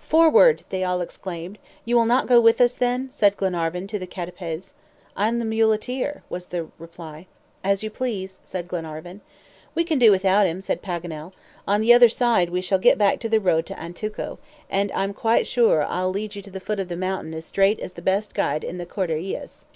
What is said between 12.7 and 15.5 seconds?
get back into the road to Antuco, and I'm quite